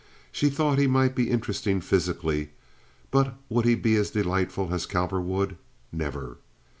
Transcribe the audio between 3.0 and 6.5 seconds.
but would he be as delightful as Cowperwood? Never!